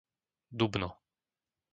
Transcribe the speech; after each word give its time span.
Dubno 0.59 0.89